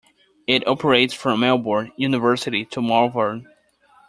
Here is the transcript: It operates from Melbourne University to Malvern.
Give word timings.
It 0.47 0.67
operates 0.67 1.13
from 1.13 1.41
Melbourne 1.41 1.91
University 1.95 2.65
to 2.65 2.81
Malvern. 2.81 3.47